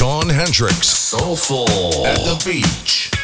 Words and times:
Sean 0.00 0.30
Hendricks 0.30 0.88
Soulful. 0.88 2.06
at 2.06 2.16
the 2.24 2.42
beach. 2.42 3.19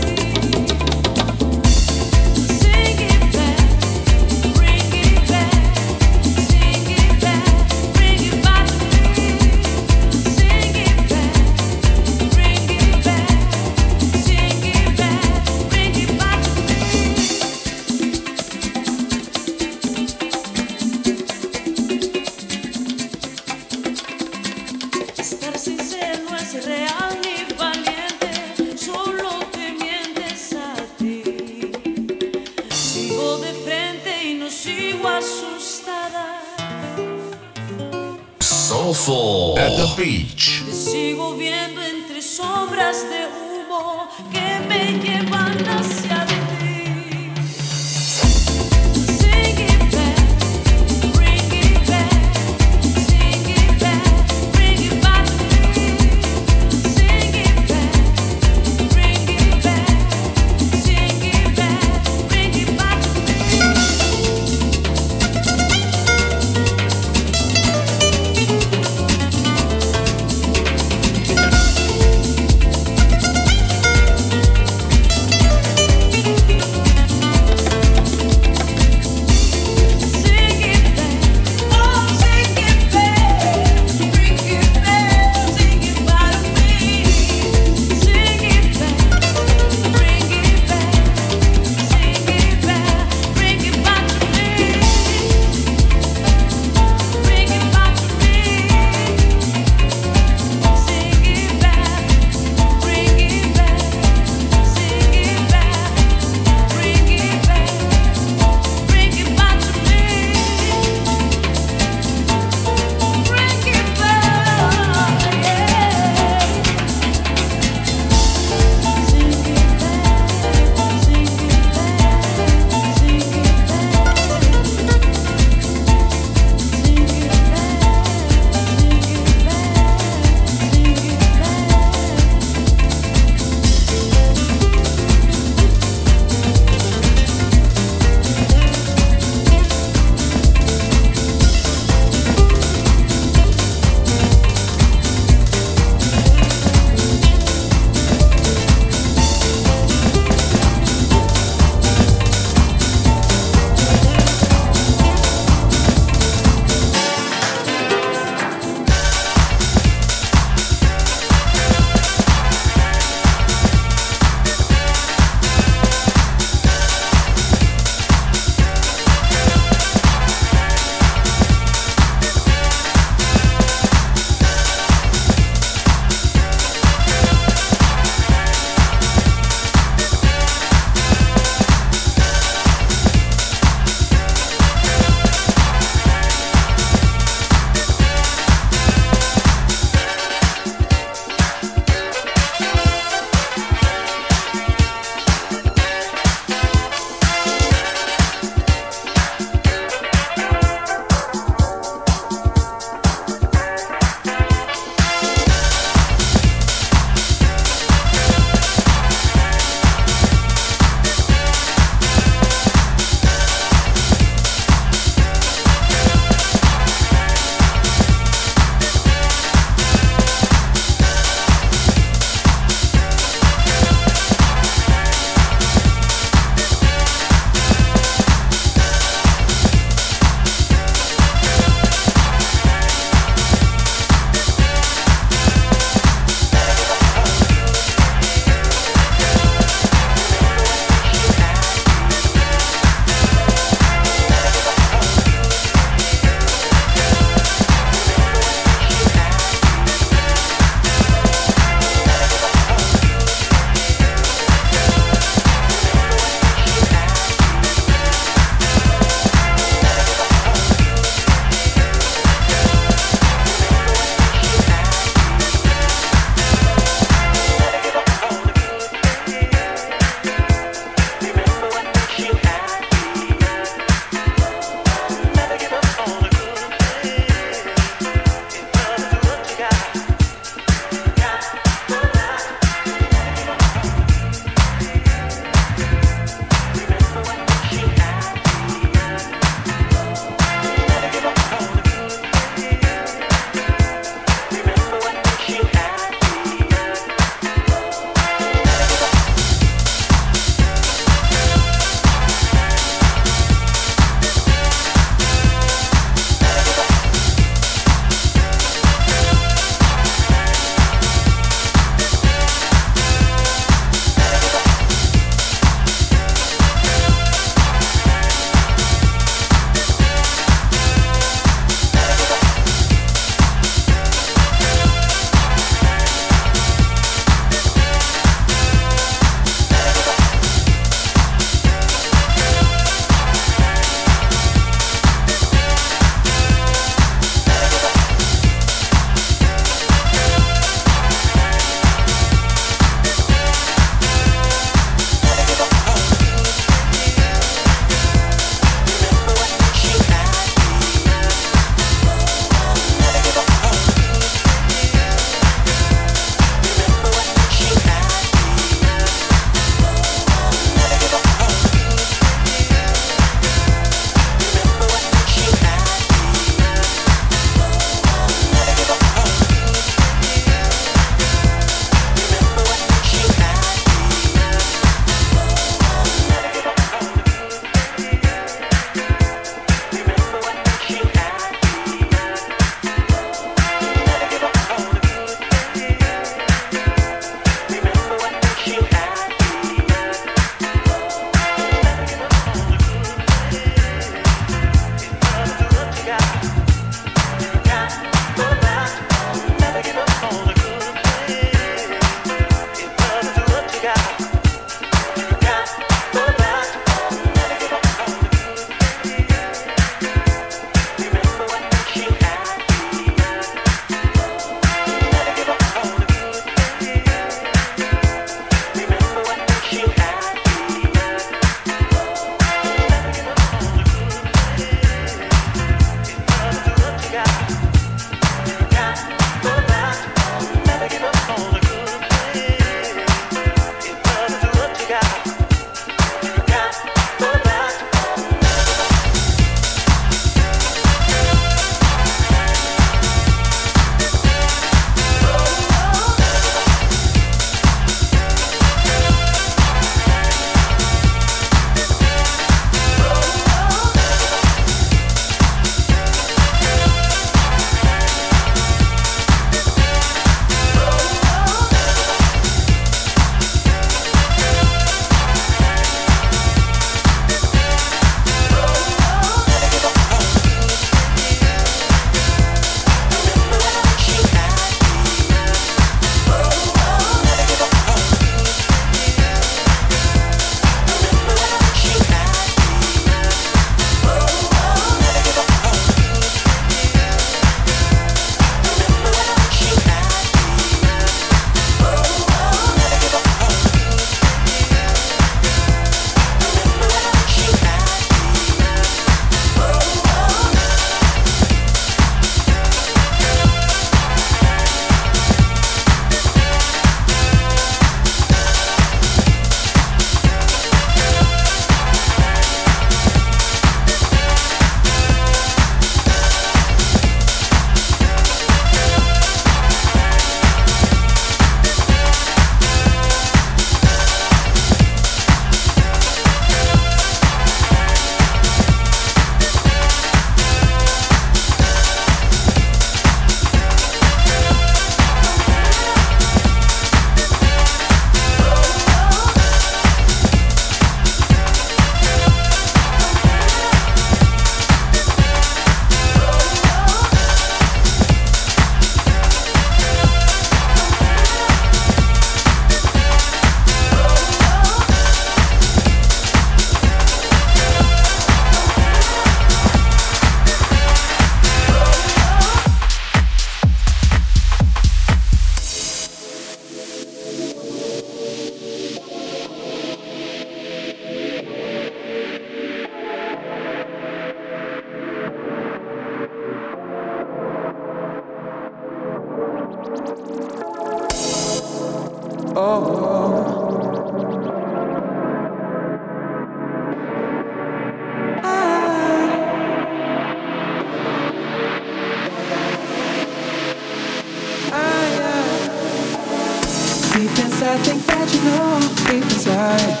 I 597.76 597.78
think 597.80 598.06
that 598.06 598.24
you 598.32 598.40
know 598.40 598.80
deep 599.04 599.20
inside. 599.20 600.00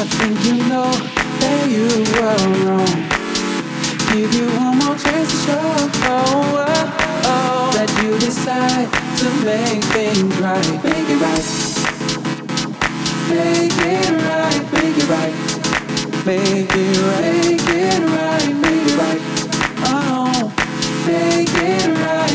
I 0.00 0.08
think 0.16 0.32
you 0.48 0.64
know 0.64 0.88
that 1.44 1.68
you 1.68 1.92
were 2.16 2.40
wrong. 2.64 2.96
Give 4.16 4.32
you 4.32 4.48
one 4.56 4.80
more 4.80 4.96
chance 4.96 5.28
to 5.28 5.36
show 5.44 5.60
oh, 5.60 6.56
oh, 6.56 6.88
oh, 7.28 7.68
that 7.76 7.92
you 8.00 8.16
decide 8.16 8.88
to 9.20 9.28
make 9.44 9.84
things 9.92 10.24
right. 10.40 10.64
Make 10.80 11.04
it 11.12 11.20
right. 11.20 11.44
Make 13.28 13.76
it 13.76 14.16
right. 14.24 14.64
Make 14.72 14.96
it 14.96 15.04
right. 15.12 15.36
Make 16.24 16.72
it 16.72 16.80
right. 16.80 17.28
Make 17.36 17.68
it 17.76 18.00
right. 18.08 18.56
Make 18.56 18.88
it 18.88 18.96
right. 18.96 19.20
Oh, 19.84 20.48
make 21.04 21.52
it 21.52 21.92
right. 22.00 22.25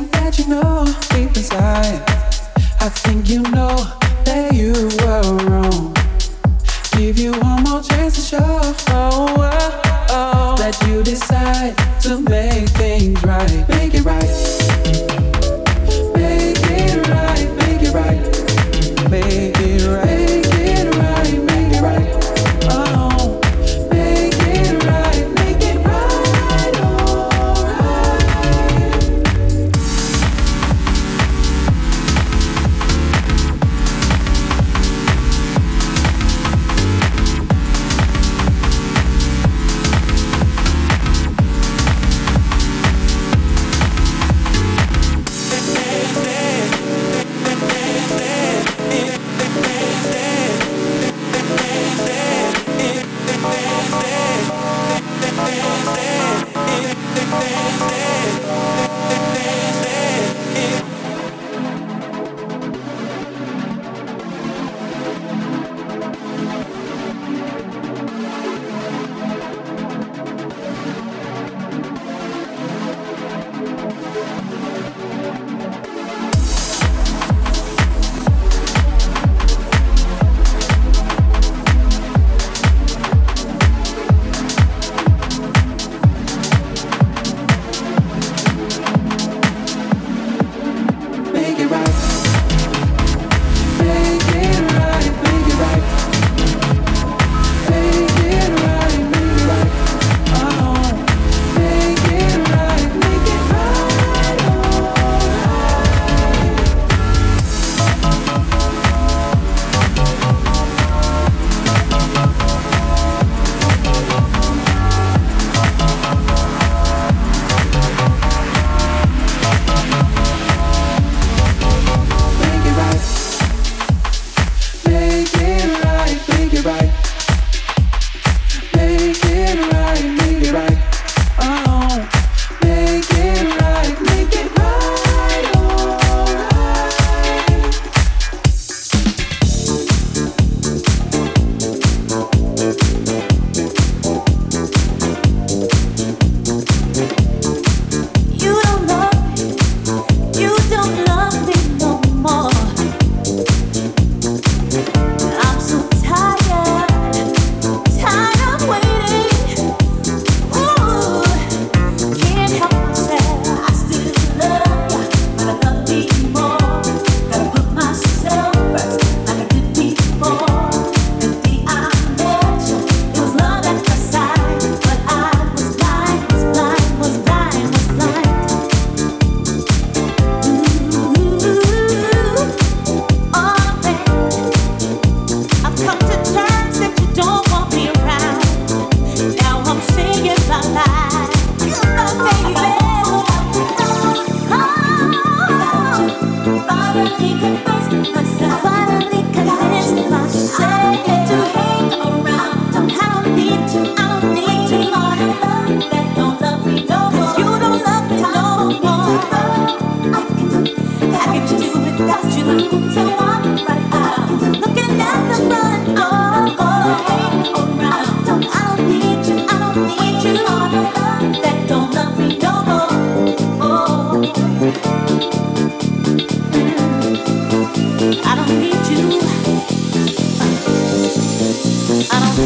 think 0.00 0.12
that 0.12 0.38
you 0.38 0.46
know 0.48 0.84
deep 1.10 1.36
inside. 1.36 2.00
I 2.80 2.88
think 2.88 3.28
you 3.28 3.42
know 3.42 3.76
that 4.24 4.54
you 4.54 4.72
were 5.00 5.36
wrong. 5.44 5.94
Give 6.92 7.18
you 7.18 7.32
one 7.32 7.62
more 7.64 7.82
chance 7.82 8.14
to 8.14 8.20
show 8.20 8.38
oh, 8.40 9.34
oh, 9.38 9.82
oh, 10.10 10.56
that 10.58 10.80
you 10.86 11.02
decide 11.02 11.76
to 12.02 12.18
make. 12.20 12.49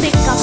Pick 0.00 0.16
up. 0.16 0.33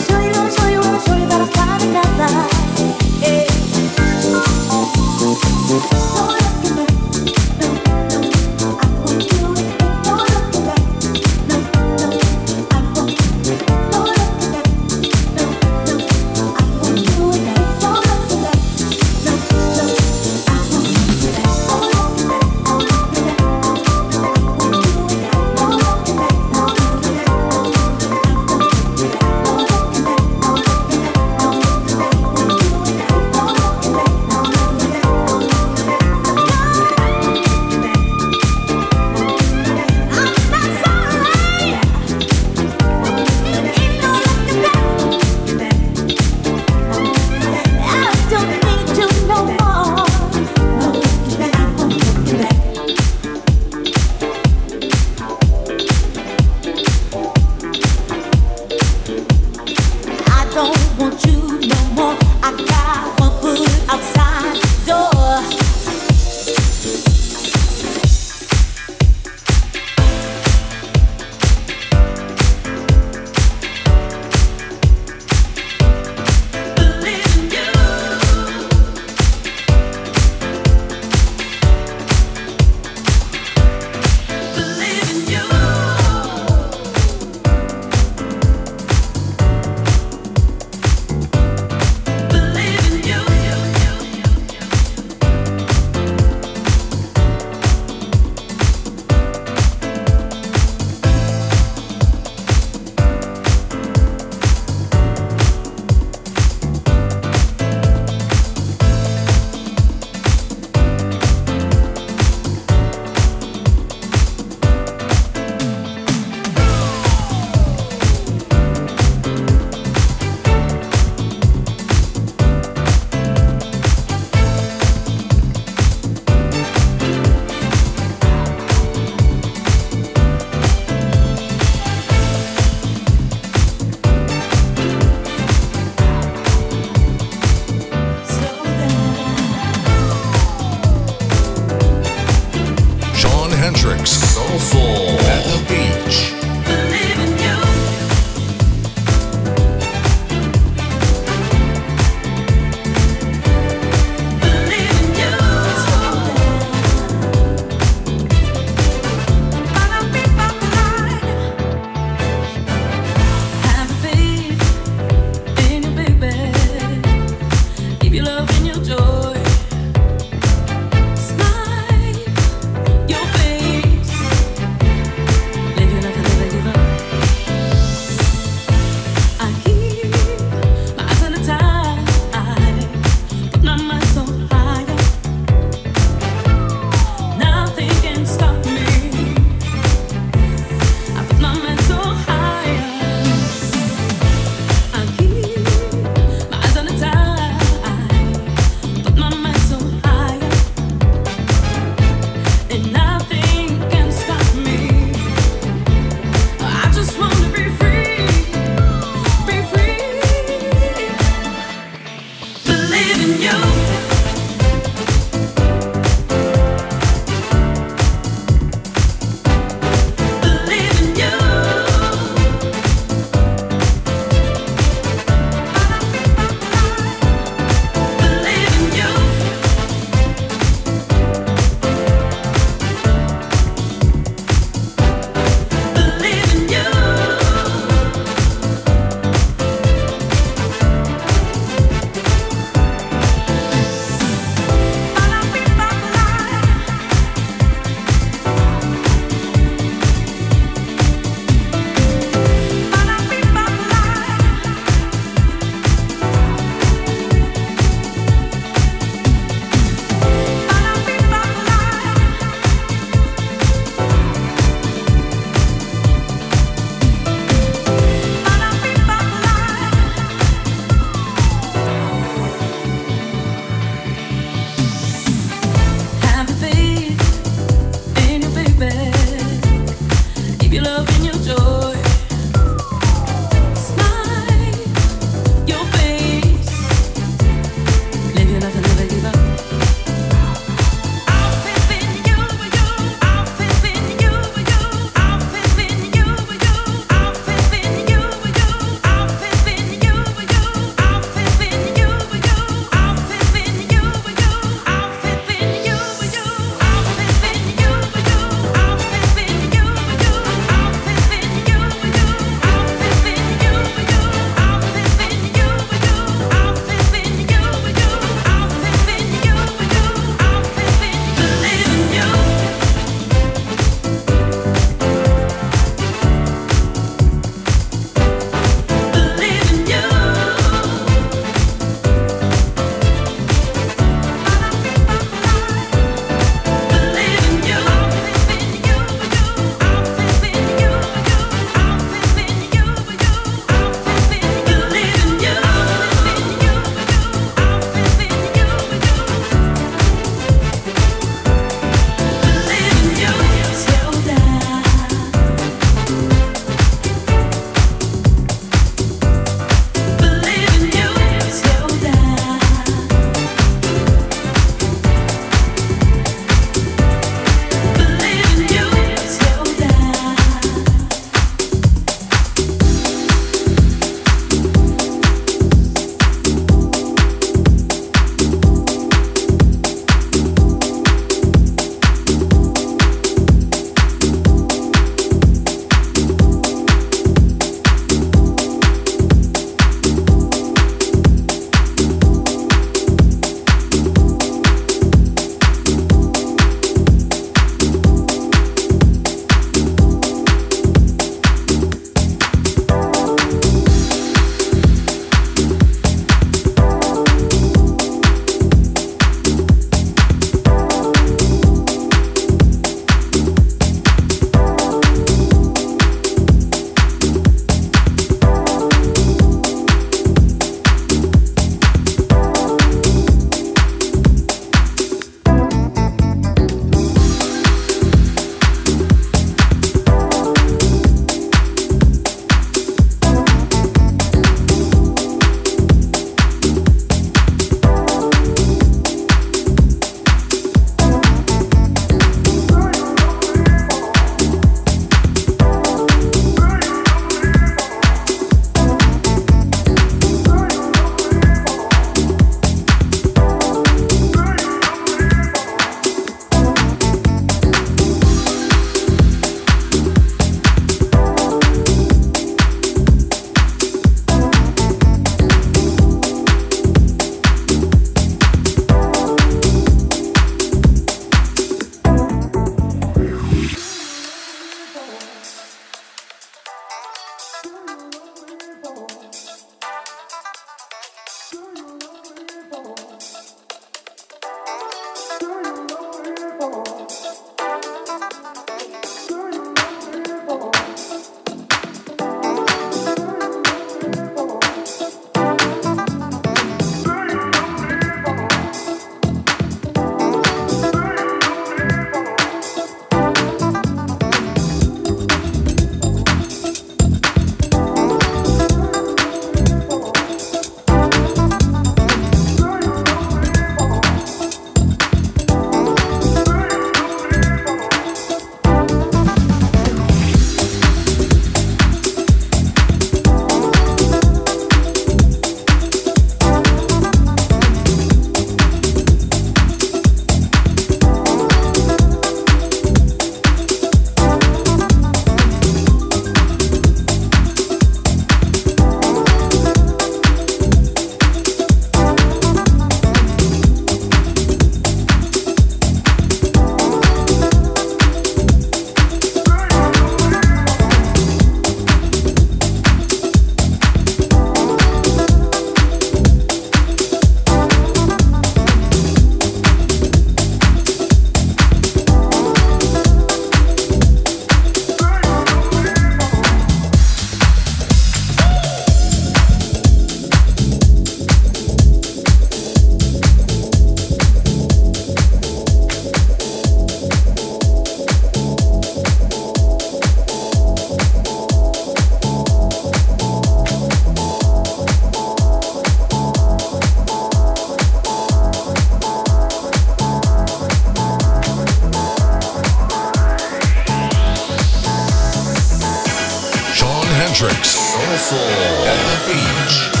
Hendrix. 597.41 597.69
Soulful 597.69 598.37
at 598.85 599.25
the 599.25 599.33
beach. 599.33 600.00